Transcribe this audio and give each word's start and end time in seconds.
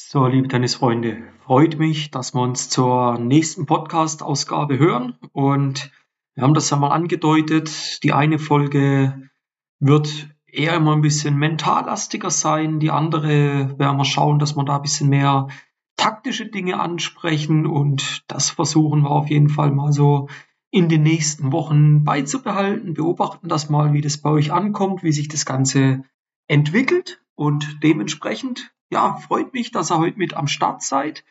So, 0.00 0.26
liebe 0.26 0.46
Tennisfreunde, 0.46 1.24
freut 1.40 1.78
mich, 1.78 2.12
dass 2.12 2.32
wir 2.32 2.40
uns 2.40 2.70
zur 2.70 3.18
nächsten 3.18 3.66
Podcast-Ausgabe 3.66 4.78
hören. 4.78 5.18
Und 5.32 5.90
wir 6.34 6.44
haben 6.44 6.54
das 6.54 6.70
ja 6.70 6.76
mal 6.76 6.90
angedeutet. 6.90 8.02
Die 8.04 8.12
eine 8.12 8.38
Folge 8.38 9.28
wird 9.80 10.30
eher 10.46 10.76
immer 10.76 10.92
ein 10.94 11.02
bisschen 11.02 11.36
mentallastiger 11.36 12.30
sein. 12.30 12.78
Die 12.78 12.92
andere 12.92 13.76
werden 13.78 13.98
wir 13.98 14.04
schauen, 14.04 14.38
dass 14.38 14.56
wir 14.56 14.64
da 14.64 14.76
ein 14.76 14.82
bisschen 14.82 15.10
mehr 15.10 15.48
taktische 15.96 16.46
Dinge 16.46 16.78
ansprechen. 16.78 17.66
Und 17.66 18.22
das 18.28 18.50
versuchen 18.50 19.02
wir 19.02 19.10
auf 19.10 19.28
jeden 19.28 19.48
Fall 19.48 19.72
mal 19.72 19.92
so 19.92 20.28
in 20.70 20.88
den 20.88 21.02
nächsten 21.02 21.50
Wochen 21.50 22.04
beizubehalten. 22.04 22.94
Beobachten 22.94 23.48
das 23.48 23.68
mal, 23.68 23.92
wie 23.92 24.00
das 24.00 24.16
bei 24.16 24.30
euch 24.30 24.52
ankommt, 24.52 25.02
wie 25.02 25.12
sich 25.12 25.26
das 25.26 25.44
Ganze 25.44 26.04
entwickelt. 26.46 27.20
Und 27.34 27.80
dementsprechend 27.82 28.72
ja, 28.90 29.16
freut 29.16 29.52
mich, 29.52 29.70
dass 29.70 29.90
ihr 29.90 29.98
heute 29.98 30.18
mit 30.18 30.34
am 30.34 30.46
Start 30.46 30.82
seid, 30.82 31.24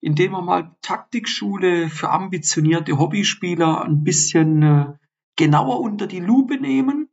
indem 0.00 0.32
wir 0.32 0.42
mal 0.42 0.76
Taktikschule 0.82 1.88
für 1.88 2.10
ambitionierte 2.10 2.98
Hobbyspieler 2.98 3.84
ein 3.84 4.02
bisschen 4.02 4.62
äh, 4.62 4.92
genauer 5.36 5.80
unter 5.80 6.06
die 6.06 6.20
Lupe 6.20 6.56
nehmen 6.56 7.08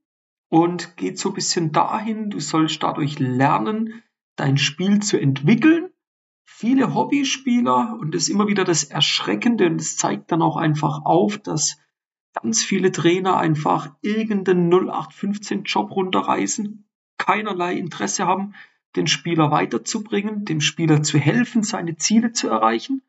und 0.50 0.98
geht 0.98 1.20
so 1.20 1.30
ein 1.30 1.36
bisschen 1.36 1.72
dahin, 1.72 2.30
du 2.30 2.40
sollst 2.40 2.82
dadurch 2.84 3.20
lernen, 3.20 4.04
dein 4.36 4.58
Spiel 4.58 5.00
zu 5.00 5.20
entwickeln. 5.20 5.90
Viele 6.46 6.96
Hobbyspieler, 6.96 7.98
und 8.00 8.16
das 8.16 8.24
ist 8.24 8.30
immer 8.30 8.48
wieder 8.48 8.64
das 8.64 8.86
Erschreckende, 8.86 9.68
und 9.68 9.82
es 9.82 9.98
zeigt 9.98 10.32
dann 10.32 10.42
auch 10.42 10.56
einfach 10.56 11.06
auf, 11.06 11.38
dass 11.38 11.78
ganz 12.42 12.64
viele 12.64 12.92
Trainer 12.92 13.38
einfach 13.38 13.96
irgendeinen 14.02 14.72
0815 14.72 15.64
Job 15.64 15.92
runterreißen, 15.92 16.88
keinerlei 17.18 17.76
Interesse 17.76 18.26
haben, 18.26 18.54
den 18.96 19.08
Spieler 19.08 19.52
weiterzubringen, 19.52 20.46
dem 20.46 20.62
Spieler 20.62 21.04
zu 21.04 21.18
helfen, 21.18 21.64
seine 21.64 21.98
Ziele 21.98 22.32
zu 22.32 22.50
erreichen. 22.50 23.02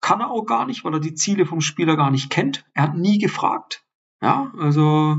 Kann 0.00 0.20
er 0.20 0.30
auch 0.30 0.44
gar 0.44 0.66
nicht, 0.66 0.84
weil 0.84 0.94
er 0.94 1.00
die 1.00 1.14
Ziele 1.14 1.44
vom 1.46 1.60
Spieler 1.60 1.96
gar 1.96 2.10
nicht 2.10 2.30
kennt. 2.30 2.64
Er 2.74 2.84
hat 2.84 2.96
nie 2.96 3.18
gefragt. 3.18 3.84
Ja, 4.20 4.52
also 4.58 5.16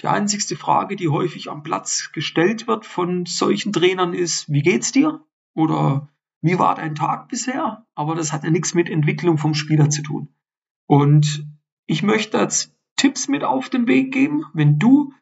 die 0.00 0.08
einzigste 0.08 0.56
Frage, 0.56 0.96
die 0.96 1.08
häufig 1.08 1.50
am 1.50 1.62
Platz 1.62 2.10
gestellt 2.12 2.66
wird 2.66 2.84
von 2.84 3.24
solchen 3.26 3.72
Trainern 3.72 4.14
ist, 4.14 4.50
wie 4.52 4.62
geht's 4.62 4.92
dir? 4.92 5.24
Oder 5.54 6.08
wie 6.42 6.58
war 6.58 6.74
dein 6.74 6.94
Tag 6.94 7.28
bisher? 7.28 7.86
Aber 7.94 8.14
das 8.14 8.32
hat 8.32 8.44
ja 8.44 8.50
nichts 8.50 8.74
mit 8.74 8.90
Entwicklung 8.90 9.38
vom 9.38 9.54
Spieler 9.54 9.88
zu 9.90 10.02
tun. 10.02 10.28
Und 10.86 11.46
ich 11.86 12.02
möchte 12.02 12.38
jetzt 12.38 12.76
Tipps 12.96 13.28
mit 13.28 13.42
auf 13.42 13.68
den 13.68 13.86
Weg 13.86 14.12
geben. 14.12 14.44
Wenn 14.52 14.78
du 14.78 15.12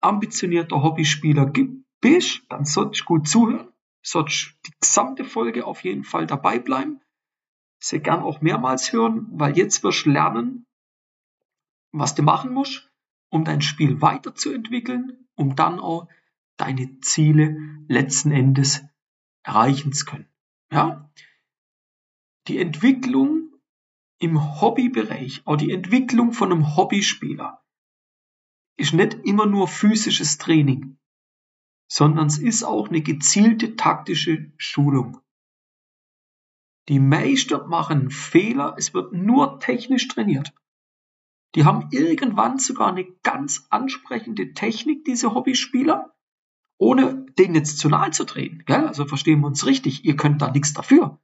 ambitionierter 0.00 0.82
Hobbyspieler 0.82 1.46
bist, 2.04 2.42
dann 2.48 2.64
solltest 2.64 3.02
du 3.02 3.04
gut 3.06 3.28
zuhören 3.28 3.74
sollst 4.04 4.54
die 4.66 4.72
gesamte 4.80 5.24
Folge 5.24 5.66
auf 5.66 5.82
jeden 5.82 6.04
Fall 6.04 6.26
dabei 6.26 6.58
bleiben. 6.58 7.00
Sehr 7.80 8.00
gern 8.00 8.20
auch 8.20 8.40
mehrmals 8.40 8.92
hören, 8.92 9.26
weil 9.32 9.56
jetzt 9.56 9.82
wirst 9.82 10.06
du 10.06 10.10
lernen, 10.10 10.66
was 11.92 12.14
du 12.14 12.22
machen 12.22 12.52
musst, 12.52 12.90
um 13.30 13.44
dein 13.44 13.62
Spiel 13.62 14.00
weiterzuentwickeln, 14.00 15.26
um 15.34 15.56
dann 15.56 15.80
auch 15.80 16.08
deine 16.56 17.00
Ziele 17.00 17.56
letzten 17.88 18.30
Endes 18.30 18.84
erreichen 19.42 19.92
zu 19.92 20.04
können. 20.04 20.28
Ja? 20.70 21.10
Die 22.46 22.58
Entwicklung 22.58 23.52
im 24.18 24.60
Hobbybereich, 24.60 25.42
auch 25.46 25.56
die 25.56 25.72
Entwicklung 25.72 26.32
von 26.32 26.52
einem 26.52 26.76
Hobbyspieler, 26.76 27.62
ist 28.76 28.92
nicht 28.92 29.14
immer 29.24 29.46
nur 29.46 29.68
physisches 29.68 30.38
Training 30.38 30.98
sondern 31.94 32.26
es 32.26 32.38
ist 32.38 32.64
auch 32.64 32.88
eine 32.88 33.02
gezielte 33.02 33.76
taktische 33.76 34.50
Schulung. 34.56 35.20
Die 36.88 36.98
Meister 36.98 37.68
machen 37.68 38.10
Fehler, 38.10 38.74
es 38.76 38.94
wird 38.94 39.12
nur 39.12 39.60
technisch 39.60 40.08
trainiert. 40.08 40.52
Die 41.54 41.64
haben 41.64 41.90
irgendwann 41.92 42.58
sogar 42.58 42.88
eine 42.88 43.04
ganz 43.22 43.68
ansprechende 43.70 44.54
Technik, 44.54 45.04
diese 45.04 45.34
Hobbyspieler, 45.34 46.12
ohne 46.78 47.26
denen 47.38 47.54
jetzt 47.54 47.78
zu 47.78 47.88
nahe 47.88 48.10
zu 48.10 48.24
treten. 48.24 48.64
Gell? 48.66 48.88
Also 48.88 49.06
verstehen 49.06 49.38
wir 49.42 49.46
uns 49.46 49.64
richtig, 49.64 50.04
ihr 50.04 50.16
könnt 50.16 50.42
da 50.42 50.50
nichts 50.50 50.72
dafür. 50.72 51.20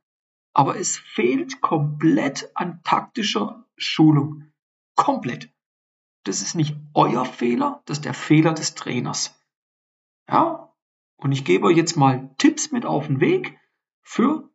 Aber 0.53 0.79
es 0.79 0.99
fehlt 0.99 1.61
komplett 1.61 2.49
an 2.55 2.81
taktischer 2.85 3.67
Schulung. 3.77 4.53
Komplett. 4.95 5.53
Das 6.23 6.43
ist 6.43 6.55
nicht 6.55 6.77
euer 6.95 7.25
Fehler, 7.25 7.83
das 7.87 7.99
ist 7.99 8.05
der 8.05 8.15
Fehler 8.15 8.53
des 8.53 8.77
Trainers. 8.77 9.37
Ja? 10.29 10.60
Und 11.21 11.33
ich 11.33 11.45
gebe 11.45 11.67
euch 11.67 11.77
jetzt 11.77 11.97
mal 11.97 12.35
Tipps 12.39 12.73
mit 12.73 12.87
auf 12.87 13.07
den 13.07 13.21
Weg 13.21 13.59
für 14.01 14.51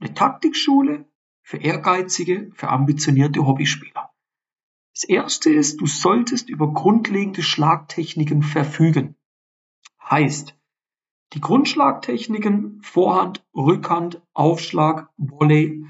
eine 0.00 0.12
Taktikschule, 0.12 1.08
für 1.42 1.56
ehrgeizige, 1.56 2.50
für 2.54 2.68
ambitionierte 2.68 3.46
Hobbyspieler. 3.46 4.10
Das 4.94 5.04
erste 5.04 5.50
ist, 5.50 5.80
du 5.80 5.86
solltest 5.86 6.50
über 6.50 6.72
grundlegende 6.74 7.42
Schlagtechniken 7.42 8.42
verfügen. 8.42 9.16
Heißt, 10.10 10.58
die 11.32 11.40
Grundschlagtechniken, 11.40 12.82
Vorhand, 12.82 13.42
Rückhand, 13.54 14.20
Aufschlag, 14.34 15.08
Volley, 15.16 15.86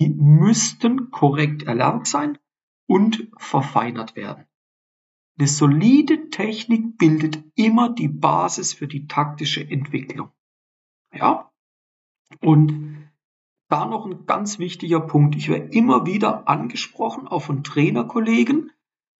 die 0.00 0.08
müssten 0.08 1.12
korrekt 1.12 1.62
erlernt 1.62 2.08
sein 2.08 2.38
und 2.86 3.30
verfeinert 3.36 4.16
werden. 4.16 4.47
Eine 5.38 5.46
solide 5.46 6.30
Technik 6.30 6.98
bildet 6.98 7.38
immer 7.54 7.90
die 7.90 8.08
Basis 8.08 8.72
für 8.72 8.88
die 8.88 9.06
taktische 9.06 9.60
Entwicklung. 9.60 10.30
Ja? 11.12 11.52
Und 12.40 13.08
da 13.68 13.86
noch 13.86 14.04
ein 14.04 14.26
ganz 14.26 14.58
wichtiger 14.58 15.00
Punkt. 15.00 15.36
Ich 15.36 15.48
werde 15.48 15.68
immer 15.68 16.06
wieder 16.06 16.48
angesprochen, 16.48 17.28
auch 17.28 17.42
von 17.42 17.62
Trainerkollegen, 17.62 18.72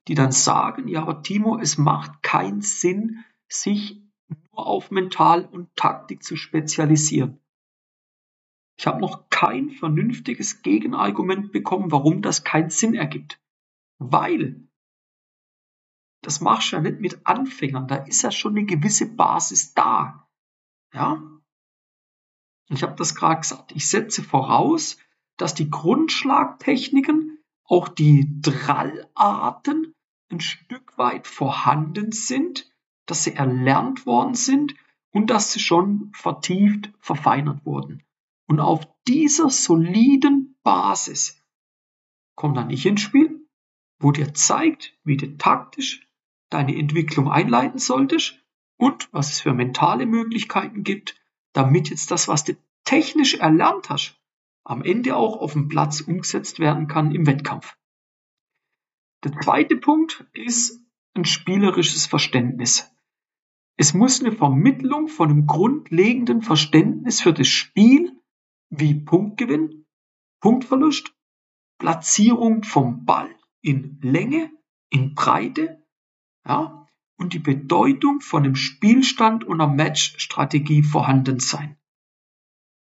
die 0.09 0.15
dann 0.15 0.33
sagen, 0.33 0.89
ja, 0.89 1.03
aber 1.03 1.23
Timo, 1.23 1.59
es 1.59 1.79
macht 1.79 2.23
keinen 2.23 2.63
Sinn, 2.63 3.25
sich 3.49 4.03
nur 4.29 4.67
auf 4.67 4.91
Mental 4.91 5.45
und 5.45 5.75
Taktik 5.77 6.25
zu 6.25 6.37
spezialisieren. 6.37 7.39
Ich 8.77 8.87
habe 8.87 9.01
noch 9.01 9.29
kein 9.29 9.71
vernünftiges 9.71 10.63
Gegenargument 10.63 11.53
bekommen, 11.53 11.93
warum 11.93 12.23
das 12.23 12.43
keinen 12.43 12.71
Sinn 12.71 12.95
ergibt. 12.95 13.41
Weil 13.99 14.68
das 16.23 16.41
machst 16.41 16.73
du 16.73 16.77
ja 16.77 16.83
nicht 16.83 17.01
mit 17.01 17.27
Anfängern. 17.27 17.87
Da 17.87 17.97
ist 17.97 18.23
ja 18.23 18.31
schon 18.31 18.57
eine 18.57 18.67
gewisse 18.67 19.07
Basis 19.07 19.75
da. 19.75 20.29
Ja? 20.93 21.23
Ich 22.71 22.83
habe 22.83 22.97
das 22.97 23.15
gerade 23.15 23.41
gesagt. 23.41 23.73
Ich 23.73 23.89
setze 23.89 24.23
voraus, 24.23 24.99
dass 25.37 25.55
die 25.55 25.71
Grundschlagtechniken, 25.71 27.39
auch 27.65 27.89
die 27.89 28.41
Drallarten 28.41 29.95
ein 30.31 30.41
Stück 30.41 30.99
weit 30.99 31.27
vorhanden 31.27 32.13
sind, 32.13 32.71
dass 33.07 33.25
sie 33.25 33.35
erlernt 33.35 34.05
worden 34.07 34.35
sind 34.35 34.75
und 35.13 35.31
dass 35.31 35.53
sie 35.53 35.61
schon 35.61 36.11
vertieft, 36.13 36.93
verfeinert 36.99 37.65
wurden. 37.65 38.03
Und 38.47 38.61
auf 38.61 38.87
dieser 39.07 39.51
soliden 39.51 40.57
Basis 40.63 41.43
kommt 42.35 42.57
dann 42.57 42.71
ich 42.71 42.87
ins 42.87 43.01
Spiel, 43.01 43.47
wo 43.99 44.13
dir 44.13 44.33
zeigt, 44.35 44.97
wie 45.05 45.17
du 45.17 45.37
taktisch 45.37 46.08
deine 46.51 46.77
Entwicklung 46.77 47.31
einleiten 47.31 47.79
solltest 47.79 48.43
und 48.77 49.09
was 49.13 49.33
es 49.33 49.41
für 49.41 49.55
mentale 49.55 50.07
Möglichkeiten 50.07 50.83
gibt, 50.83 51.21
damit 51.53 51.91
jetzt 51.91 52.11
das, 52.11 52.29
was 52.29 52.45
du 52.45 52.57
technisch 52.85 53.35
erlernt 53.35 53.91
hast, 53.91 54.21
am 54.65 54.83
Ende 54.83 55.17
auch 55.17 55.37
auf 55.37 55.53
dem 55.53 55.69
Platz 55.69 56.01
umgesetzt 56.01 56.59
werden 56.59 56.89
kann 56.89 57.13
im 57.13 57.27
Wettkampf. 57.27 57.77
Der 59.25 59.33
zweite 59.41 59.77
Punkt 59.77 60.27
ist 60.33 60.81
ein 61.15 61.25
spielerisches 61.25 62.07
Verständnis. 62.07 62.91
Es 63.77 63.95
muss 63.95 64.21
eine 64.21 64.33
Vermittlung 64.33 65.09
von 65.09 65.31
einem 65.31 65.47
grundlegenden 65.47 66.43
Verständnis 66.43 67.21
für 67.21 67.33
das 67.33 67.49
Spiel 67.49 68.13
wie 68.71 68.95
Punktgewinn, 68.95 69.87
Punktverlust, 70.41 71.15
Platzierung 71.79 72.63
vom 72.63 73.05
Ball 73.05 73.35
in 73.61 73.99
Länge, 74.03 74.51
in 74.91 75.15
Breite 75.15 75.83
ja, 76.49 76.87
und 77.19 77.35
die 77.35 77.39
Bedeutung 77.39 78.21
von 78.21 78.43
dem 78.43 78.57
Spielstand 78.57 79.45
und 79.45 79.61
einer 79.61 79.73
Matchstrategie 79.73 80.83
vorhanden 80.83 81.41
sein. 81.41 81.77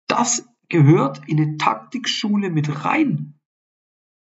Das 0.06 0.49
gehört 0.69 1.29
in 1.29 1.41
eine 1.41 1.56
Taktikschule 1.56 2.50
mit 2.50 2.85
rein. 2.85 3.38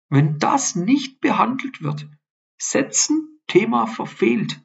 Wenn 0.08 0.38
das 0.38 0.76
nicht 0.76 1.20
behandelt 1.20 1.82
wird, 1.82 2.08
setzen 2.60 3.40
Thema 3.46 3.86
verfehlt. 3.86 4.62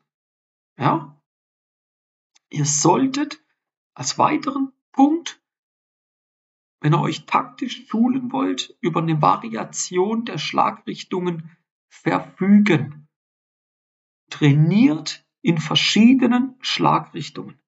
Ja? 0.78 1.22
Ihr 2.50 2.66
solltet 2.66 3.44
als 3.94 4.18
weiteren 4.18 4.74
Punkt, 4.92 5.42
wenn 6.82 6.94
ihr 6.94 7.00
euch 7.02 7.26
taktisch 7.26 7.88
schulen 7.88 8.32
wollt, 8.32 8.76
über 8.82 9.02
eine 9.02 9.22
Variation 9.22 10.26
der 10.26 10.40
Schlagrichtungen 10.40 11.56
verfügen 11.90 13.08
trainiert 14.32 15.24
in 15.42 15.60
verschiedenen 15.60 16.56
Schlagrichtungen. 16.62 17.60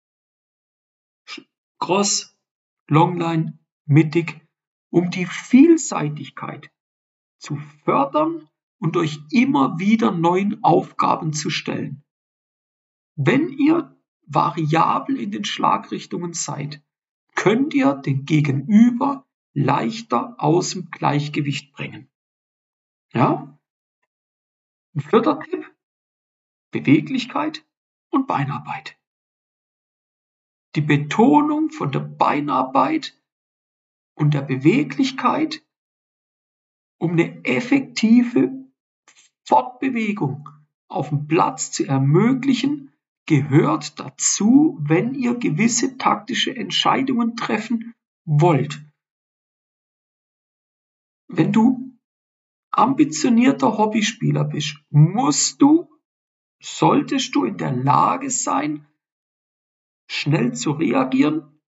Cross, 1.79 2.35
Longline, 2.87 3.59
mittig, 3.85 4.41
um 4.89 5.11
die 5.11 5.25
Vielseitigkeit 5.25 6.71
zu 7.37 7.57
fördern 7.83 8.47
und 8.79 8.97
euch 8.97 9.19
immer 9.31 9.79
wieder 9.79 10.11
neuen 10.11 10.63
Aufgaben 10.63 11.33
zu 11.33 11.49
stellen. 11.49 12.03
Wenn 13.15 13.49
ihr 13.49 13.95
variabel 14.25 15.19
in 15.19 15.31
den 15.31 15.45
Schlagrichtungen 15.45 16.33
seid, 16.33 16.81
könnt 17.35 17.73
ihr 17.73 17.95
den 17.95 18.25
Gegenüber 18.25 19.27
leichter 19.53 20.35
aus 20.37 20.71
dem 20.71 20.89
Gleichgewicht 20.89 21.73
bringen. 21.73 22.09
Ja? 23.13 23.59
Ein 24.95 25.01
vierter 25.01 25.39
Tipp, 25.39 25.72
Beweglichkeit 26.73 27.65
und 28.11 28.27
Beinarbeit. 28.27 28.99
Die 30.75 30.81
Betonung 30.81 31.69
von 31.69 31.91
der 31.91 32.01
Beinarbeit 32.01 33.17
und 34.15 34.33
der 34.33 34.41
Beweglichkeit, 34.41 35.63
um 36.99 37.11
eine 37.11 37.45
effektive 37.45 38.51
Fortbewegung 39.45 40.49
auf 40.89 41.09
dem 41.09 41.27
Platz 41.27 41.71
zu 41.71 41.85
ermöglichen, 41.85 42.91
gehört 43.25 43.99
dazu, 43.99 44.77
wenn 44.81 45.13
ihr 45.13 45.35
gewisse 45.35 45.97
taktische 45.97 46.55
Entscheidungen 46.55 47.35
treffen 47.35 47.93
wollt. 48.25 48.83
Wenn 51.27 51.51
du 51.51 51.97
ambitionierter 52.71 53.77
Hobbyspieler 53.77 54.43
bist, 54.43 54.77
musst 54.89 55.61
du, 55.61 55.92
solltest 56.63 57.35
du 57.35 57.43
in 57.43 57.57
der 57.57 57.73
Lage 57.73 58.29
sein, 58.29 58.87
schnell 60.07 60.53
zu 60.53 60.71
reagieren 60.71 61.59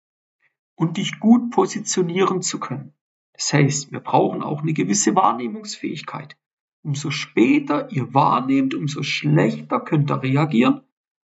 und 0.75 0.97
dich 0.97 1.19
gut 1.19 1.51
positionieren 1.51 2.41
zu 2.41 2.59
können. 2.59 2.93
Das 3.33 3.51
heißt, 3.51 3.91
wir 3.91 3.99
brauchen 3.99 4.41
auch 4.41 4.61
eine 4.61 4.73
gewisse 4.73 5.13
Wahrnehmungsfähigkeit. 5.15 6.37
Umso 6.81 7.11
später 7.11 7.91
ihr 7.91 8.13
wahrnehmt, 8.13 8.73
umso 8.73 9.03
schlechter 9.03 9.81
könnt 9.81 10.11
ihr 10.11 10.23
reagieren 10.23 10.81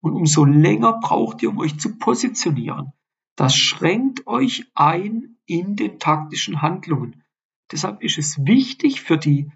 und 0.02 0.14
umso 0.14 0.44
länger 0.44 1.00
braucht 1.00 1.42
ihr, 1.42 1.50
um 1.50 1.60
euch 1.60 1.80
zu 1.80 1.98
positionieren. 1.98 2.92
Das 3.38 3.56
schränkt 3.56 4.28
euch 4.28 4.70
ein 4.76 5.38
in 5.46 5.78
den 5.78 6.00
taktischen 6.00 6.62
Handlungen. 6.62 7.24
Deshalb 7.72 8.04
ist 8.04 8.18
es 8.18 8.46
wichtig 8.46 9.02
für 9.02 9.18
die 9.18 9.52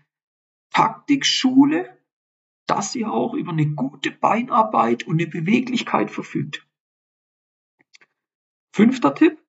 Taktikschule, 0.72 1.97
dass 2.68 2.94
ihr 2.96 3.12
auch 3.12 3.34
über 3.34 3.52
eine 3.52 3.68
gute 3.68 4.12
Beinarbeit 4.12 5.04
und 5.08 5.20
eine 5.20 5.28
Beweglichkeit 5.28 6.12
verfügt. 6.12 6.68
Fünfter 8.74 9.16
Tipp 9.16 9.42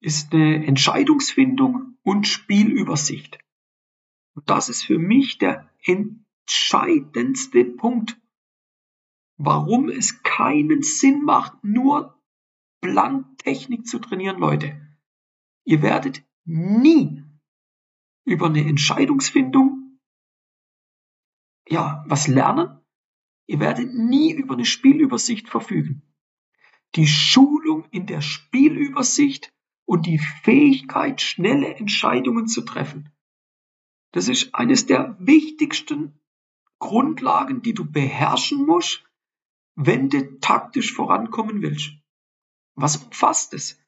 ist 0.00 0.32
eine 0.32 0.64
Entscheidungsfindung 0.64 1.98
und 2.02 2.28
Spielübersicht. 2.28 3.38
Und 4.34 4.48
das 4.48 4.68
ist 4.68 4.84
für 4.84 4.98
mich 4.98 5.38
der 5.38 5.68
entscheidendste 5.82 7.64
Punkt, 7.64 8.20
warum 9.36 9.88
es 9.88 10.22
keinen 10.22 10.82
Sinn 10.82 11.22
macht, 11.22 11.64
nur 11.64 12.16
blank 12.80 13.38
Technik 13.38 13.86
zu 13.86 13.98
trainieren, 13.98 14.38
Leute. 14.38 14.80
Ihr 15.64 15.82
werdet 15.82 16.24
nie 16.44 17.24
über 18.24 18.46
eine 18.46 18.64
Entscheidungsfindung 18.64 19.77
ja, 21.68 22.04
was 22.06 22.28
lernen. 22.28 22.80
Ihr 23.46 23.60
werdet 23.60 23.94
nie 23.94 24.32
über 24.32 24.54
eine 24.54 24.64
Spielübersicht 24.64 25.48
verfügen. 25.48 26.02
Die 26.94 27.06
Schulung 27.06 27.86
in 27.90 28.06
der 28.06 28.20
Spielübersicht 28.20 29.52
und 29.84 30.06
die 30.06 30.18
Fähigkeit, 30.18 31.20
schnelle 31.20 31.74
Entscheidungen 31.74 32.46
zu 32.46 32.62
treffen. 32.62 33.10
Das 34.12 34.28
ist 34.28 34.54
eines 34.54 34.86
der 34.86 35.16
wichtigsten 35.18 36.20
Grundlagen, 36.78 37.62
die 37.62 37.74
du 37.74 37.90
beherrschen 37.90 38.64
musst, 38.66 39.04
wenn 39.74 40.08
du 40.08 40.40
taktisch 40.40 40.92
vorankommen 40.92 41.62
willst. 41.62 41.92
Was 42.74 42.96
umfasst 42.96 43.54
es? 43.54 43.80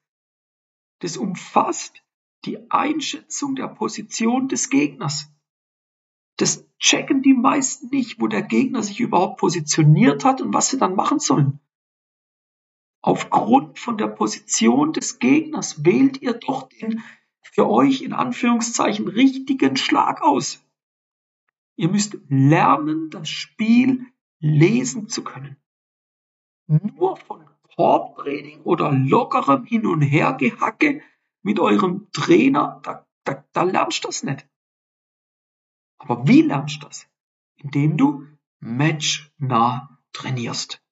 Das 1.01 1.17
umfasst 1.17 2.03
die 2.45 2.71
Einschätzung 2.71 3.55
der 3.55 3.69
Position 3.69 4.49
des 4.49 4.71
Gegners. 4.71 5.31
Das 6.41 6.67
checken 6.79 7.21
die 7.21 7.35
meisten 7.35 7.91
nicht, 7.91 8.19
wo 8.19 8.27
der 8.27 8.41
Gegner 8.41 8.83
sich 8.83 8.99
überhaupt 8.99 9.39
positioniert 9.41 10.25
hat 10.25 10.41
und 10.41 10.55
was 10.55 10.71
sie 10.71 10.79
dann 10.79 10.95
machen 10.95 11.19
sollen. 11.19 11.61
Aufgrund 13.03 13.79
von 13.79 13.99
der 13.99 14.07
Position 14.07 14.95
des 14.95 15.19
Gegners 15.19 15.85
wählt 15.85 16.23
ihr 16.23 16.33
doch 16.33 16.71
den 16.71 17.03
für 17.43 17.69
euch 17.69 18.01
in 18.01 18.15
Anführungszeichen 18.15 19.07
richtigen 19.07 19.77
Schlag 19.77 20.23
aus. 20.23 20.65
Ihr 21.77 21.91
müsst 21.91 22.17
lernen, 22.29 23.11
das 23.11 23.29
Spiel 23.29 24.07
lesen 24.39 25.09
zu 25.09 25.23
können. 25.23 25.59
Nur 26.69 27.19
von 27.19 27.45
Korbtraining 27.77 28.63
oder 28.63 28.93
lockerem 28.93 29.65
Hin- 29.65 29.87
und 29.87 30.01
Hergehacke 30.01 31.03
mit 31.43 31.61
eurem 31.61 32.11
Trainer, 32.13 32.81
da, 32.83 33.07
da, 33.25 33.45
da 33.53 33.63
lernst 33.63 34.05
du 34.05 34.09
das 34.09 34.23
nicht. 34.23 34.50
Aber 36.01 36.27
wie 36.27 36.41
lernst 36.41 36.83
du 36.83 36.87
das? 36.87 37.07
Indem 37.57 37.99
du 37.99 38.27
matchnah 38.59 39.99
trainierst. 40.13 40.83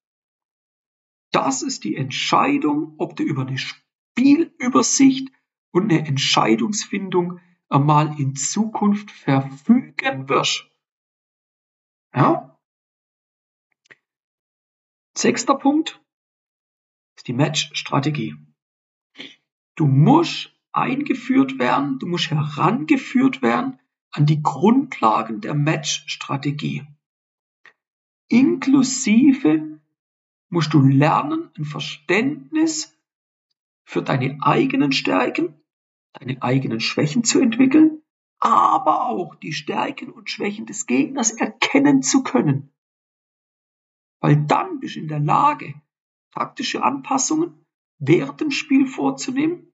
Das 1.32 1.62
ist 1.62 1.84
die 1.84 1.96
Entscheidung, 1.96 2.94
ob 2.98 3.16
du 3.16 3.22
über 3.22 3.46
eine 3.46 3.58
Spielübersicht 3.58 5.30
und 5.70 5.90
eine 5.90 6.06
Entscheidungsfindung 6.06 7.40
einmal 7.70 8.20
in 8.20 8.36
Zukunft 8.36 9.10
verfügen 9.10 10.28
wirst. 10.28 10.70
Ja? 12.14 12.58
Sechster 15.16 15.54
Punkt 15.54 16.02
ist 17.16 17.28
die 17.28 17.32
Matchstrategie. 17.32 18.36
Du 19.74 19.86
musst 19.86 20.54
eingeführt 20.72 21.58
werden, 21.58 21.98
du 21.98 22.06
musst 22.06 22.30
herangeführt 22.30 23.42
werden 23.42 23.80
an 24.10 24.26
die 24.26 24.42
Grundlagen 24.42 25.40
der 25.40 25.54
Matchstrategie. 25.54 26.86
Inklusive 28.28 29.80
musst 30.50 30.72
du 30.72 30.80
lernen, 30.80 31.50
ein 31.56 31.64
Verständnis 31.64 32.96
für 33.84 34.02
deine 34.02 34.38
eigenen 34.42 34.92
Stärken, 34.92 35.54
deine 36.12 36.42
eigenen 36.42 36.80
Schwächen 36.80 37.24
zu 37.24 37.40
entwickeln, 37.40 38.02
aber 38.38 39.06
auch 39.06 39.34
die 39.34 39.52
Stärken 39.52 40.10
und 40.10 40.30
Schwächen 40.30 40.66
des 40.66 40.86
Gegners 40.86 41.32
erkennen 41.32 42.02
zu 42.02 42.22
können. 42.22 42.72
Weil 44.20 44.36
dann 44.46 44.80
bist 44.80 44.96
du 44.96 45.00
in 45.00 45.08
der 45.08 45.20
Lage, 45.20 45.74
taktische 46.32 46.82
Anpassungen 46.82 47.64
während 47.98 48.40
dem 48.40 48.50
Spiel 48.50 48.86
vorzunehmen 48.86 49.72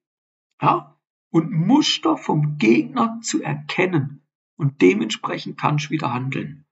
ja, 0.61 0.99
und 1.31 1.51
Muster 1.51 2.17
vom 2.17 2.59
Gegner 2.59 3.21
zu 3.23 3.43
erkennen 3.43 4.24
und 4.57 4.81
dementsprechend 4.83 5.59
kannst 5.59 5.87
du 5.87 5.91
wieder 5.91 6.13
handeln. 6.13 6.67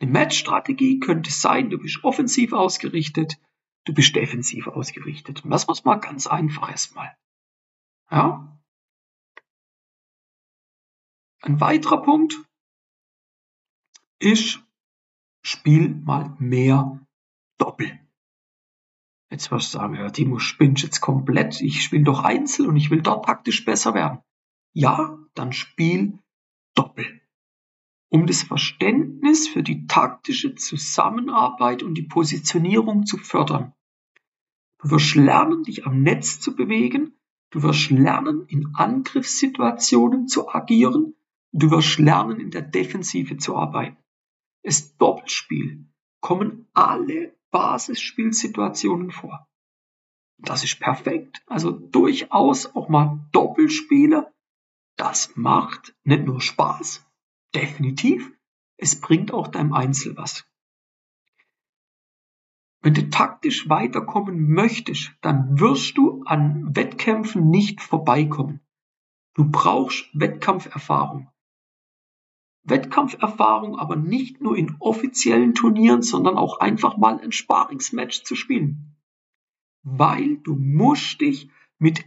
Eine 0.00 0.10
Matchstrategie 0.10 1.00
könnte 1.00 1.30
sein, 1.30 1.70
du 1.70 1.78
bist 1.78 2.04
offensiv 2.04 2.52
ausgerichtet, 2.52 3.40
du 3.84 3.94
bist 3.94 4.14
defensiv 4.14 4.66
ausgerichtet. 4.66 5.44
Und 5.44 5.50
das 5.50 5.66
muss 5.66 5.84
mal 5.84 5.96
ganz 5.96 6.26
einfach 6.26 6.70
erstmal. 6.70 7.16
Ja? 8.10 8.60
Ein 11.40 11.60
weiterer 11.60 12.02
Punkt 12.02 12.34
ist, 14.18 14.62
spiel 15.42 15.94
mal 15.94 16.34
mehr 16.38 17.06
Doppel. 17.58 18.00
Jetzt 19.30 19.50
wirst 19.50 19.72
du 19.72 19.78
sagen, 19.78 19.94
ja, 19.94 20.10
Timo 20.10 20.38
spinnst 20.38 20.82
jetzt 20.82 21.00
komplett. 21.00 21.60
Ich 21.60 21.82
spiele 21.82 22.04
doch 22.04 22.22
Einzel 22.22 22.66
und 22.66 22.76
ich 22.76 22.90
will 22.90 23.02
dort 23.02 23.26
taktisch 23.26 23.64
besser 23.64 23.94
werden. 23.94 24.20
Ja, 24.72 25.18
dann 25.34 25.52
spiel 25.52 26.18
Doppel. 26.76 27.20
Um 28.08 28.28
das 28.28 28.44
Verständnis 28.44 29.48
für 29.48 29.64
die 29.64 29.88
taktische 29.88 30.54
Zusammenarbeit 30.54 31.82
und 31.82 31.94
die 31.94 32.04
Positionierung 32.04 33.04
zu 33.04 33.18
fördern. 33.18 33.72
Du 34.78 34.90
wirst 34.90 35.16
lernen, 35.16 35.64
dich 35.64 35.84
am 35.86 36.02
Netz 36.02 36.38
zu 36.38 36.54
bewegen. 36.54 37.18
Du 37.50 37.62
wirst 37.64 37.90
lernen, 37.90 38.46
in 38.46 38.74
Angriffssituationen 38.74 40.28
zu 40.28 40.48
agieren. 40.48 41.14
Du 41.52 41.70
wirst 41.72 41.98
lernen, 41.98 42.38
in 42.38 42.50
der 42.50 42.62
Defensive 42.62 43.38
zu 43.38 43.56
arbeiten. 43.56 43.96
Es 44.62 44.96
Doppelspiel 44.96 45.86
kommen 46.20 46.68
alle 46.74 47.36
Basisspielsituationen 47.50 49.10
vor. 49.10 49.48
Das 50.38 50.64
ist 50.64 50.78
perfekt. 50.80 51.42
Also 51.46 51.70
durchaus 51.70 52.74
auch 52.74 52.88
mal 52.88 53.26
Doppelspiele. 53.32 54.32
Das 54.96 55.36
macht 55.36 55.94
nicht 56.04 56.24
nur 56.24 56.40
Spaß, 56.40 57.06
definitiv. 57.54 58.32
Es 58.76 59.00
bringt 59.00 59.32
auch 59.32 59.48
deinem 59.48 59.72
Einzel 59.72 60.16
was. 60.16 60.46
wenn 62.86 62.94
du 62.94 63.10
taktisch 63.10 63.68
weiterkommen 63.68 64.48
möchtest, 64.48 65.10
dann 65.20 65.58
wirst 65.58 65.98
du 65.98 66.22
an 66.22 66.76
Wettkämpfen 66.76 67.50
nicht 67.50 67.80
vorbeikommen. 67.80 68.60
Du 69.34 69.50
brauchst 69.50 70.08
Wettkampferfahrung. 70.12 71.28
Wettkampferfahrung 72.62 73.76
aber 73.76 73.96
nicht 73.96 74.40
nur 74.40 74.56
in 74.56 74.76
offiziellen 74.78 75.54
Turnieren, 75.54 76.02
sondern 76.02 76.38
auch 76.38 76.60
einfach 76.60 76.96
mal 76.96 77.18
ein 77.18 77.32
Sparingsmatch 77.32 78.22
zu 78.22 78.36
spielen. 78.36 78.96
Weil 79.82 80.36
du 80.36 80.54
musst 80.54 81.20
dich 81.20 81.50
mit 81.78 82.04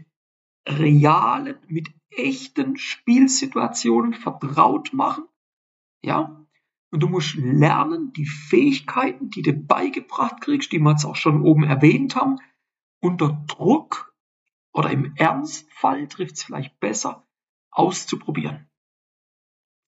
realen, 0.69 1.57
mit 1.67 1.89
echten 2.11 2.77
Spielsituationen 2.77 4.13
vertraut 4.13 4.93
machen. 4.93 5.25
Ja? 6.03 6.45
Und 6.91 7.01
du 7.01 7.07
musst 7.07 7.35
lernen, 7.35 8.13
die 8.13 8.25
Fähigkeiten, 8.25 9.29
die 9.29 9.41
du 9.41 9.53
beigebracht 9.53 10.41
kriegst, 10.41 10.71
die 10.71 10.79
wir 10.79 10.91
jetzt 10.91 11.05
auch 11.05 11.15
schon 11.15 11.43
oben 11.43 11.63
erwähnt 11.63 12.15
haben, 12.15 12.37
unter 13.01 13.43
Druck 13.47 14.13
oder 14.73 14.91
im 14.91 15.13
Ernstfall 15.15 16.07
trifft 16.07 16.35
es 16.35 16.43
vielleicht 16.43 16.79
besser, 16.79 17.27
auszuprobieren. 17.71 18.67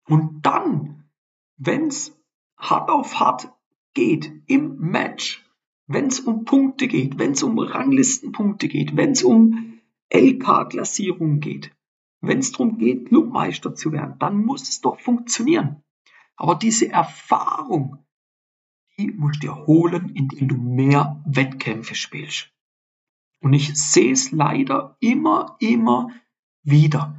Und 0.06 0.42
dann, 0.42 1.10
wenn 1.56 1.86
es 1.86 2.18
hart 2.56 2.90
auf 2.90 3.18
hart 3.18 3.52
geht 3.94 4.30
im 4.46 4.76
Match, 4.78 5.44
wenn 5.86 6.06
es 6.06 6.20
um 6.20 6.44
Punkte 6.44 6.86
geht, 6.86 7.18
wenn 7.18 7.32
es 7.32 7.42
um 7.42 7.58
Ranglistenpunkte 7.58 8.68
geht, 8.68 8.96
wenn 8.96 9.12
es 9.12 9.22
um 9.22 9.69
LK-Klassierungen 10.12 11.40
geht, 11.40 11.74
wenn 12.20 12.38
es 12.38 12.52
darum 12.52 12.78
geht, 12.78 13.08
Clubmeister 13.08 13.74
zu 13.74 13.92
werden, 13.92 14.16
dann 14.18 14.44
muss 14.44 14.68
es 14.68 14.80
doch 14.80 15.00
funktionieren. 15.00 15.82
Aber 16.36 16.54
diese 16.54 16.88
Erfahrung, 16.88 18.04
die 18.98 19.10
musst 19.10 19.42
du 19.42 19.48
dir 19.48 19.66
holen, 19.66 20.10
indem 20.14 20.48
du 20.48 20.56
mehr 20.56 21.22
Wettkämpfe 21.26 21.94
spielst. 21.94 22.52
Und 23.40 23.52
ich 23.54 23.74
sehe 23.74 24.12
es 24.12 24.32
leider 24.32 24.96
immer, 25.00 25.56
immer 25.60 26.10
wieder, 26.62 27.16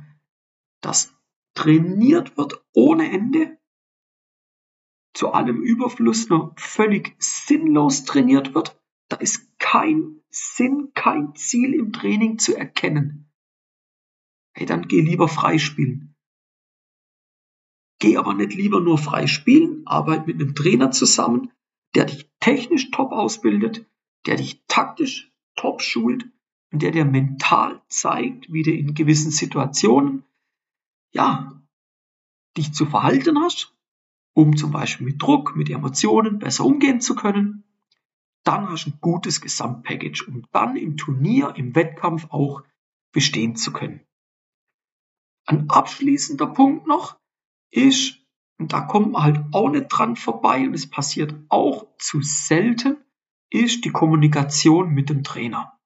dass 0.81 1.15
trainiert 1.53 2.37
wird 2.37 2.63
ohne 2.73 3.11
Ende, 3.11 3.57
zu 5.13 5.33
allem 5.33 5.61
Überfluss 5.61 6.29
nur 6.29 6.53
völlig 6.57 7.15
sinnlos 7.19 8.05
trainiert 8.05 8.53
wird. 8.53 8.80
Da 9.11 9.17
ist 9.17 9.59
kein 9.59 10.21
Sinn, 10.29 10.91
kein 10.93 11.35
Ziel 11.35 11.73
im 11.73 11.91
Training 11.91 12.39
zu 12.39 12.55
erkennen 12.55 13.21
hey, 14.53 14.65
dann 14.65 14.87
geh 14.87 15.01
lieber 15.01 15.27
frei 15.27 15.57
spielen. 15.57 16.15
Geh 17.99 18.17
aber 18.17 18.33
nicht 18.33 18.53
lieber 18.53 18.79
nur 18.79 18.97
frei 18.97 19.27
spielen, 19.27 19.83
arbeite 19.85 20.25
mit 20.25 20.41
einem 20.41 20.55
Trainer 20.55 20.91
zusammen, 20.91 21.51
der 21.95 22.05
dich 22.05 22.29
technisch 22.39 22.89
top 22.91 23.11
ausbildet, 23.11 23.85
der 24.25 24.37
dich 24.37 24.63
taktisch 24.67 25.31
top 25.55 25.81
schult 25.81 26.29
und 26.71 26.81
der 26.81 26.91
dir 26.91 27.05
mental 27.05 27.81
zeigt, 27.89 28.51
wie 28.51 28.63
du 28.63 28.71
in 28.71 28.93
gewissen 28.93 29.31
Situationen, 29.31 30.23
ja, 31.11 31.61
dich 32.57 32.73
zu 32.73 32.85
verhalten 32.85 33.39
hast, 33.39 33.75
um 34.33 34.57
zum 34.57 34.71
Beispiel 34.71 35.05
mit 35.05 35.21
Druck, 35.21 35.55
mit 35.55 35.69
Emotionen 35.69 36.39
besser 36.39 36.65
umgehen 36.65 37.01
zu 37.01 37.15
können. 37.15 37.63
Dann 38.43 38.69
hast 38.69 38.85
du 38.85 38.91
ein 38.91 38.99
gutes 39.01 39.41
Gesamtpackage, 39.41 40.27
um 40.27 40.47
dann 40.51 40.75
im 40.75 40.97
Turnier, 40.97 41.53
im 41.55 41.75
Wettkampf 41.75 42.27
auch 42.29 42.63
bestehen 43.11 43.55
zu 43.55 43.71
können. 43.71 44.01
Ein 45.45 45.69
abschließender 45.69 46.47
Punkt 46.47 46.87
noch 46.87 47.19
ist, 47.71 48.19
und 48.57 48.73
da 48.73 48.81
kommt 48.81 49.11
man 49.11 49.23
halt 49.23 49.45
auch 49.53 49.69
nicht 49.69 49.87
dran 49.87 50.15
vorbei 50.15 50.67
und 50.67 50.73
es 50.73 50.89
passiert 50.89 51.35
auch 51.49 51.87
zu 51.97 52.21
selten, 52.21 52.97
ist 53.49 53.85
die 53.85 53.91
Kommunikation 53.91 54.91
mit 54.91 55.09
dem 55.09 55.23
Trainer. 55.23 55.77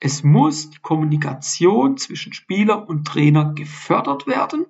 Es 0.00 0.22
muss 0.22 0.70
die 0.70 0.78
Kommunikation 0.78 1.96
zwischen 1.96 2.32
Spieler 2.32 2.88
und 2.88 3.06
Trainer 3.06 3.54
gefördert 3.54 4.26
werden. 4.26 4.66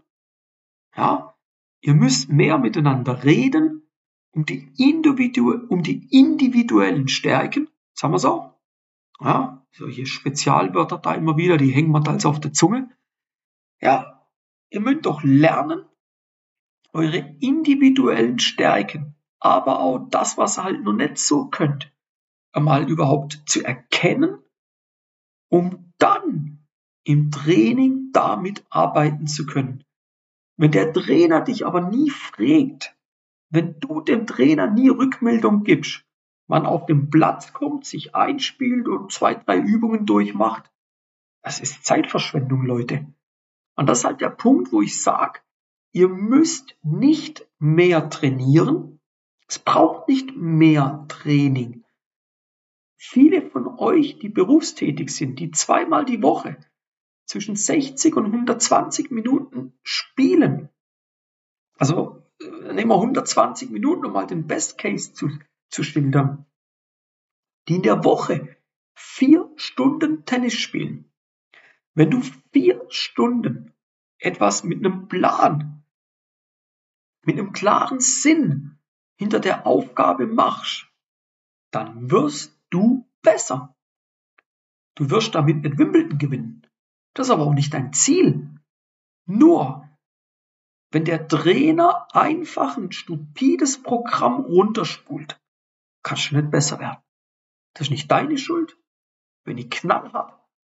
Ja, 0.96 1.34
ihr 1.80 1.94
müsst 1.94 2.30
mehr 2.30 2.58
miteinander 2.58 3.24
reden, 3.24 3.87
um 4.32 4.44
die, 4.44 4.72
Individu 4.76 5.52
um 5.68 5.82
die 5.82 6.06
individuellen 6.10 7.08
Stärken, 7.08 7.68
sagen 7.94 8.14
wir 8.14 8.18
so. 8.18 8.52
Ja, 9.20 9.66
solche 9.72 10.06
Spezialwörter 10.06 10.98
da 10.98 11.14
immer 11.14 11.36
wieder, 11.36 11.56
die 11.56 11.70
hängen 11.70 11.90
man 11.90 12.04
da 12.04 12.12
als 12.12 12.26
auf 12.26 12.40
der 12.40 12.52
Zunge. 12.52 12.90
Ja, 13.80 14.26
ihr 14.70 14.80
müsst 14.80 15.06
doch 15.06 15.22
lernen, 15.22 15.84
eure 16.92 17.36
individuellen 17.40 18.38
Stärken, 18.38 19.14
aber 19.40 19.80
auch 19.80 20.08
das, 20.10 20.38
was 20.38 20.58
ihr 20.58 20.64
halt 20.64 20.82
noch 20.82 20.92
nicht 20.92 21.18
so 21.18 21.46
könnt, 21.46 21.92
einmal 22.52 22.88
überhaupt 22.88 23.42
zu 23.46 23.64
erkennen, 23.64 24.38
um 25.48 25.92
dann 25.98 26.66
im 27.04 27.30
Training 27.30 28.10
damit 28.12 28.64
arbeiten 28.70 29.26
zu 29.26 29.46
können. 29.46 29.84
Wenn 30.56 30.72
der 30.72 30.92
Trainer 30.92 31.40
dich 31.40 31.66
aber 31.66 31.80
nie 31.80 32.10
fragt, 32.10 32.97
wenn 33.50 33.78
du 33.80 34.00
dem 34.00 34.26
Trainer 34.26 34.70
nie 34.70 34.88
Rückmeldung 34.88 35.64
gibst, 35.64 36.04
man 36.46 36.66
auf 36.66 36.86
den 36.86 37.10
Platz 37.10 37.52
kommt, 37.52 37.84
sich 37.84 38.14
einspielt 38.14 38.88
und 38.88 39.12
zwei, 39.12 39.34
drei 39.34 39.58
Übungen 39.58 40.06
durchmacht, 40.06 40.70
das 41.42 41.60
ist 41.60 41.84
Zeitverschwendung, 41.84 42.64
Leute. 42.64 43.06
Und 43.76 43.88
das 43.88 44.00
ist 44.00 44.04
halt 44.04 44.20
der 44.20 44.30
Punkt, 44.30 44.72
wo 44.72 44.82
ich 44.82 45.02
sage, 45.02 45.40
ihr 45.92 46.08
müsst 46.08 46.76
nicht 46.82 47.46
mehr 47.58 48.10
trainieren. 48.10 49.00
Es 49.46 49.58
braucht 49.58 50.08
nicht 50.08 50.36
mehr 50.36 51.06
Training. 51.08 51.84
Viele 52.96 53.48
von 53.48 53.78
euch, 53.78 54.18
die 54.18 54.28
berufstätig 54.28 55.14
sind, 55.14 55.38
die 55.38 55.52
zweimal 55.52 56.04
die 56.04 56.22
Woche 56.22 56.58
zwischen 57.24 57.56
60 57.56 58.16
und 58.16 58.26
120 58.26 59.10
Minuten 59.10 59.78
spielen. 59.82 60.68
Also 61.78 62.17
nehmen 62.60 62.90
wir 62.90 62.96
120 62.96 63.70
Minuten, 63.70 64.06
um 64.06 64.12
mal 64.12 64.26
den 64.26 64.46
Best 64.46 64.78
Case 64.78 65.12
zu, 65.12 65.30
zu 65.70 65.82
schildern. 65.82 66.46
Die 67.68 67.76
in 67.76 67.82
der 67.82 68.04
Woche 68.04 68.56
vier 68.94 69.50
Stunden 69.56 70.24
Tennis 70.24 70.54
spielen. 70.54 71.10
Wenn 71.94 72.10
du 72.10 72.22
vier 72.52 72.84
Stunden 72.88 73.72
etwas 74.18 74.64
mit 74.64 74.78
einem 74.78 75.08
Plan, 75.08 75.84
mit 77.24 77.38
einem 77.38 77.52
klaren 77.52 78.00
Sinn 78.00 78.78
hinter 79.16 79.40
der 79.40 79.66
Aufgabe 79.66 80.26
machst, 80.26 80.86
dann 81.70 82.10
wirst 82.10 82.58
du 82.70 83.06
besser. 83.22 83.76
Du 84.94 85.10
wirst 85.10 85.34
damit 85.34 85.62
mit 85.62 85.78
Wimbledon 85.78 86.18
gewinnen. 86.18 86.66
Das 87.14 87.28
ist 87.28 87.30
aber 87.30 87.44
auch 87.44 87.54
nicht 87.54 87.74
dein 87.74 87.92
Ziel. 87.92 88.48
Nur, 89.26 89.87
wenn 90.90 91.04
der 91.04 91.28
Trainer 91.28 92.06
einfach 92.14 92.76
ein 92.76 92.92
stupides 92.92 93.82
Programm 93.82 94.40
runterspult, 94.40 95.40
kannst 96.02 96.30
du 96.30 96.36
nicht 96.36 96.50
besser 96.50 96.78
werden. 96.78 97.02
Das 97.74 97.86
ist 97.86 97.90
nicht 97.90 98.10
deine 98.10 98.38
Schuld. 98.38 98.76
Wenn 99.44 99.58
ich 99.58 99.70
Knall 99.70 100.12
habe, 100.12 100.34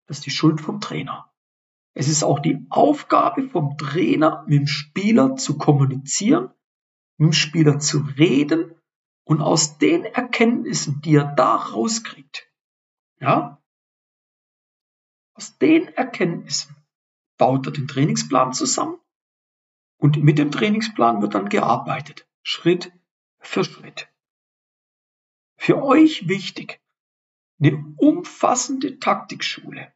das 0.06 0.18
ist 0.18 0.26
die 0.26 0.30
Schuld 0.30 0.60
vom 0.60 0.80
Trainer. 0.80 1.32
Es 1.94 2.08
ist 2.08 2.22
auch 2.22 2.38
die 2.38 2.66
Aufgabe 2.70 3.48
vom 3.48 3.76
Trainer, 3.76 4.44
mit 4.46 4.60
dem 4.60 4.66
Spieler 4.66 5.36
zu 5.36 5.58
kommunizieren, 5.58 6.50
mit 7.16 7.28
dem 7.28 7.32
Spieler 7.32 7.78
zu 7.78 7.98
reden 8.18 8.74
und 9.24 9.42
aus 9.42 9.78
den 9.78 10.04
Erkenntnissen, 10.04 11.00
die 11.02 11.16
er 11.16 11.24
da 11.34 11.56
rauskriegt, 11.56 12.50
ja, 13.20 13.60
aus 15.34 15.58
den 15.58 15.88
Erkenntnissen 15.88 16.74
baut 17.36 17.66
er 17.66 17.72
den 17.72 17.86
Trainingsplan 17.86 18.52
zusammen 18.52 18.98
und 19.98 20.22
mit 20.22 20.38
dem 20.38 20.50
Trainingsplan 20.50 21.20
wird 21.22 21.34
dann 21.34 21.48
gearbeitet, 21.48 22.26
Schritt 22.42 22.92
für 23.38 23.64
Schritt. 23.64 24.08
Für 25.56 25.82
euch 25.82 26.28
wichtig, 26.28 26.80
eine 27.60 27.94
umfassende 27.98 28.98
Taktikschule 28.98 29.92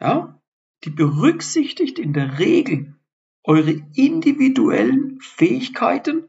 ja, 0.00 0.40
die 0.84 0.90
berücksichtigt 0.90 1.98
in 1.98 2.12
der 2.12 2.38
Regel 2.38 2.98
eure 3.44 3.72
individuellen 3.94 5.20
Fähigkeiten 5.20 6.28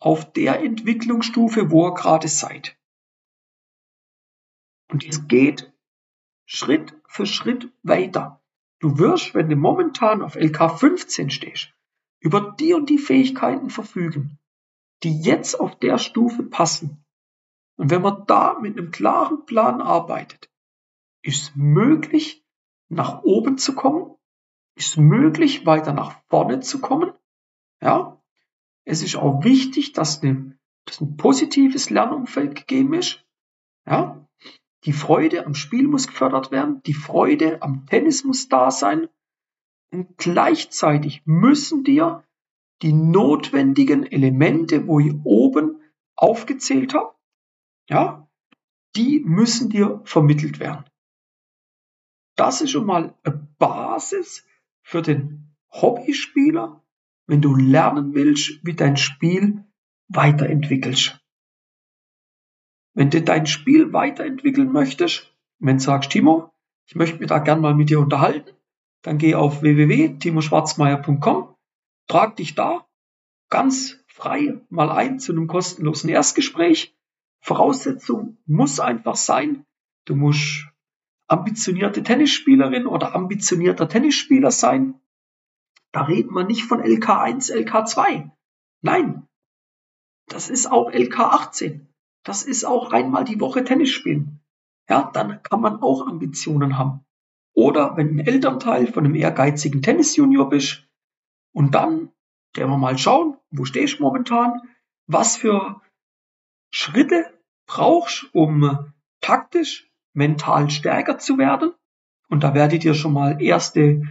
auf 0.00 0.32
der 0.32 0.62
Entwicklungsstufe, 0.62 1.70
wo 1.70 1.88
ihr 1.88 1.94
gerade 1.94 2.28
seid. 2.28 2.76
Und 4.90 5.04
es 5.04 5.28
geht 5.28 5.72
Schritt 6.46 6.94
für 7.06 7.26
Schritt 7.26 7.70
weiter. 7.82 8.42
Du 8.80 8.98
wirst, 8.98 9.34
wenn 9.34 9.48
du 9.48 9.56
momentan 9.56 10.22
auf 10.22 10.34
LK 10.36 10.78
15 10.78 11.30
stehst, 11.30 11.74
über 12.20 12.54
die 12.58 12.74
und 12.74 12.90
die 12.90 12.98
Fähigkeiten 12.98 13.70
verfügen, 13.70 14.38
die 15.02 15.20
jetzt 15.20 15.58
auf 15.58 15.78
der 15.78 15.98
Stufe 15.98 16.42
passen. 16.42 17.04
Und 17.76 17.90
wenn 17.90 18.02
man 18.02 18.26
da 18.26 18.58
mit 18.58 18.76
einem 18.76 18.90
klaren 18.90 19.44
Plan 19.46 19.80
arbeitet, 19.80 20.50
ist 21.22 21.56
möglich, 21.56 22.44
nach 22.88 23.22
oben 23.22 23.58
zu 23.58 23.74
kommen? 23.74 24.14
Ist 24.74 24.96
möglich, 24.96 25.66
weiter 25.66 25.92
nach 25.92 26.20
vorne 26.28 26.60
zu 26.60 26.80
kommen? 26.80 27.12
Ja. 27.80 28.20
Es 28.84 29.02
ist 29.02 29.16
auch 29.16 29.44
wichtig, 29.44 29.92
dass 29.92 30.22
eine 30.22 30.58
dass 30.88 31.00
ein 31.00 31.16
positives 31.16 31.90
Lernumfeld 31.90 32.54
gegeben 32.54 32.94
ist. 32.94 33.24
Ja? 33.86 34.26
Die 34.84 34.92
Freude 34.92 35.44
am 35.44 35.54
Spiel 35.54 35.86
muss 35.86 36.06
gefördert 36.06 36.50
werden, 36.50 36.82
die 36.84 36.94
Freude 36.94 37.60
am 37.62 37.86
Tennis 37.86 38.24
muss 38.24 38.48
da 38.48 38.70
sein. 38.70 39.08
Und 39.90 40.18
gleichzeitig 40.18 41.22
müssen 41.24 41.84
dir 41.84 42.24
die 42.82 42.92
notwendigen 42.92 44.04
Elemente, 44.04 44.86
wo 44.86 45.00
ich 45.00 45.14
oben 45.24 45.80
aufgezählt 46.14 46.94
habe, 46.94 47.14
ja, 47.88 48.28
die 48.96 49.20
müssen 49.20 49.70
dir 49.70 50.00
vermittelt 50.04 50.60
werden. 50.60 50.84
Das 52.36 52.60
ist 52.60 52.70
schon 52.70 52.86
mal 52.86 53.14
eine 53.24 53.48
Basis 53.58 54.46
für 54.82 55.02
den 55.02 55.56
Hobbyspieler, 55.70 56.84
wenn 57.26 57.40
du 57.40 57.54
lernen 57.56 58.14
willst, 58.14 58.64
wie 58.64 58.74
dein 58.74 58.96
Spiel 58.96 59.64
weiterentwickelst. 60.08 61.20
Wenn 62.94 63.10
du 63.10 63.22
dein 63.22 63.46
Spiel 63.46 63.92
weiterentwickeln 63.92 64.72
möchtest, 64.72 65.34
wenn 65.58 65.78
du 65.78 65.82
sagst, 65.82 66.10
Timo, 66.10 66.52
ich 66.86 66.94
möchte 66.94 67.18
mich 67.18 67.28
da 67.28 67.38
gern 67.38 67.60
mal 67.60 67.74
mit 67.74 67.90
dir 67.90 68.00
unterhalten, 68.00 68.57
dann 69.02 69.18
geh 69.18 69.34
auf 69.34 69.62
www.timoschwarzmeier.com, 69.62 71.54
trag 72.08 72.36
dich 72.36 72.54
da 72.54 72.86
ganz 73.50 73.98
frei 74.06 74.60
mal 74.68 74.90
ein 74.90 75.18
zu 75.20 75.32
einem 75.32 75.46
kostenlosen 75.46 76.10
Erstgespräch. 76.10 76.96
Voraussetzung 77.40 78.38
muss 78.46 78.80
einfach 78.80 79.16
sein, 79.16 79.64
du 80.04 80.16
musst 80.16 80.66
ambitionierte 81.28 82.02
Tennisspielerin 82.02 82.86
oder 82.86 83.14
ambitionierter 83.14 83.88
Tennisspieler 83.88 84.50
sein. 84.50 85.00
Da 85.92 86.02
redet 86.02 86.30
man 86.30 86.46
nicht 86.46 86.64
von 86.64 86.80
LK1, 86.80 87.52
LK2. 87.52 88.30
Nein, 88.82 89.26
das 90.28 90.50
ist 90.50 90.70
auch 90.70 90.90
LK18. 90.90 91.86
Das 92.24 92.42
ist 92.42 92.64
auch 92.64 92.92
einmal 92.92 93.24
die 93.24 93.40
Woche 93.40 93.64
Tennis 93.64 93.90
spielen. 93.90 94.40
Ja, 94.88 95.10
dann 95.12 95.42
kann 95.42 95.60
man 95.60 95.80
auch 95.82 96.06
Ambitionen 96.06 96.78
haben. 96.78 97.04
Oder 97.54 97.96
wenn 97.96 98.10
ein 98.10 98.26
Elternteil 98.26 98.86
von 98.86 99.04
einem 99.04 99.14
ehrgeizigen 99.14 99.82
Tennisjunior 99.82 100.48
bist 100.48 100.88
und 101.52 101.74
dann, 101.74 102.10
der 102.56 102.68
wir 102.68 102.76
mal 102.76 102.98
schauen, 102.98 103.36
wo 103.50 103.64
stehst 103.64 103.98
du 103.98 104.02
momentan, 104.02 104.60
was 105.06 105.36
für 105.36 105.80
Schritte 106.70 107.24
brauchst, 107.66 108.32
um 108.34 108.92
taktisch, 109.20 109.90
mental 110.12 110.70
stärker 110.70 111.18
zu 111.18 111.38
werden. 111.38 111.72
Und 112.28 112.44
da 112.44 112.54
werdet 112.54 112.84
ihr 112.84 112.94
schon 112.94 113.12
mal 113.12 113.40
erste, 113.42 114.02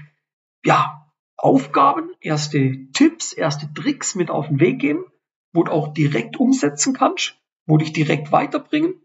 ja, 0.66 1.08
Aufgaben, 1.38 2.12
erste 2.20 2.90
Tipps, 2.94 3.32
erste 3.32 3.72
Tricks 3.74 4.16
mit 4.16 4.32
auf 4.32 4.48
den 4.48 4.60
Weg 4.60 4.80
geben, 4.80 5.06
wo 5.54 5.64
du 5.64 5.72
auch 5.72 5.94
direkt 5.94 6.38
umsetzen 6.38 6.94
kannst, 6.94 7.40
wo 7.68 7.78
dich 7.78 7.94
direkt 7.94 8.32
weiterbringen. 8.32 9.02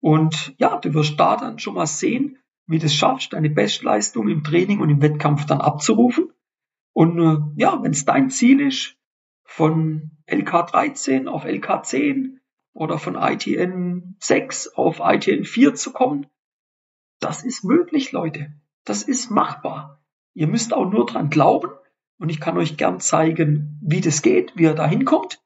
Und 0.00 0.54
ja, 0.58 0.78
du 0.78 0.94
wirst 0.94 1.20
da 1.20 1.36
dann 1.36 1.58
schon 1.58 1.74
mal 1.74 1.86
sehen, 1.86 2.38
wie 2.68 2.78
du 2.78 2.86
es 2.86 2.94
schaffst, 2.94 3.32
deine 3.32 3.50
Bestleistung 3.50 4.28
im 4.28 4.44
Training 4.44 4.80
und 4.80 4.90
im 4.90 5.02
Wettkampf 5.02 5.46
dann 5.46 5.60
abzurufen. 5.60 6.32
Und 6.92 7.18
äh, 7.18 7.60
ja, 7.60 7.82
wenn 7.82 7.92
es 7.92 8.04
dein 8.04 8.30
Ziel 8.30 8.60
ist, 8.60 8.96
von 9.44 10.10
LK13 10.28 11.26
auf 11.26 11.44
LK10 11.44 12.36
oder 12.74 12.98
von 12.98 13.16
ITN 13.16 14.16
6 14.20 14.74
auf 14.74 15.00
ITN 15.02 15.44
4 15.44 15.74
zu 15.74 15.92
kommen, 15.92 16.26
das 17.18 17.42
ist 17.42 17.64
möglich, 17.64 18.12
Leute. 18.12 18.52
Das 18.84 19.02
ist 19.02 19.30
machbar. 19.30 20.04
Ihr 20.34 20.46
müsst 20.46 20.72
auch 20.72 20.88
nur 20.88 21.06
dran 21.06 21.30
glauben 21.30 21.70
und 22.18 22.28
ich 22.28 22.40
kann 22.40 22.58
euch 22.58 22.76
gern 22.76 23.00
zeigen, 23.00 23.80
wie 23.82 24.00
das 24.00 24.22
geht, 24.22 24.56
wie 24.56 24.64
ihr 24.64 24.74
da 24.74 24.86
hinkommt. 24.86 25.42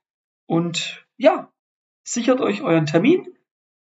Und 0.47 1.07
ja, 1.17 1.51
sichert 2.03 2.41
euch 2.41 2.63
euren 2.63 2.87
Termin, 2.87 3.29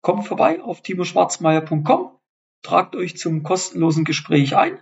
kommt 0.02 0.26
vorbei 0.26 0.62
auf 0.62 0.82
timoschwarzmeier.com, 0.82 2.19
tragt 2.62 2.96
euch 2.96 3.16
zum 3.16 3.42
kostenlosen 3.42 4.04
Gespräch 4.04 4.56
ein 4.56 4.78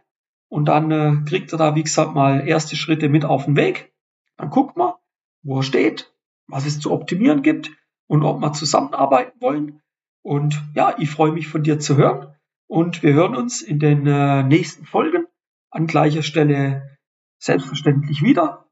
und 0.49 0.66
dann 0.66 0.90
äh, 0.90 1.12
kriegt 1.28 1.52
ihr 1.52 1.58
da, 1.58 1.75
wie 1.75 1.82
gesagt, 1.82 2.14
mal 2.14 2.47
erste 2.47 2.76
Schritte 2.76 3.08
mit 3.08 3.25
auf 3.25 3.44
den 3.44 3.56
Weg. 3.56 3.92
Dann 4.36 4.50
guckt 4.50 4.76
mal, 4.76 4.99
wo 5.43 5.58
er 5.58 5.62
steht, 5.62 6.14
was 6.47 6.67
es 6.67 6.80
zu 6.80 6.93
optimieren 6.93 7.43
gibt 7.43 7.71
und 8.06 8.23
ob 8.23 8.41
wir 8.41 8.52
zusammenarbeiten 8.52 9.41
wollen. 9.41 9.80
Und 10.23 10.62
ja, 10.75 10.95
ich 10.99 11.10
freue 11.10 11.32
mich 11.32 11.49
von 11.49 11.62
dir 11.62 11.78
zu 11.78 11.97
hören 11.97 12.34
und 12.67 13.02
wir 13.02 13.14
hören 13.14 13.36
uns 13.36 13.62
in 13.62 13.78
den 13.78 14.06
äh, 14.06 14.43
nächsten 14.43 14.84
Folgen 14.84 15.26
an 15.71 15.86
gleicher 15.86 16.23
Stelle 16.23 16.97
selbstverständlich 17.38 18.23
wieder. 18.23 18.69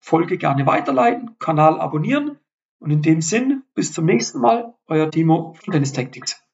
Folge 0.00 0.38
gerne 0.38 0.66
weiterleiten, 0.66 1.36
Kanal 1.38 1.80
abonnieren 1.80 2.38
und 2.78 2.90
in 2.90 3.02
dem 3.02 3.20
Sinn 3.20 3.64
bis 3.74 3.92
zum 3.92 4.04
nächsten 4.04 4.40
Mal, 4.40 4.74
euer 4.86 5.10
Timo 5.10 5.54
von 5.54 5.72
Tennis 5.72 5.92
Tactics. 5.92 6.47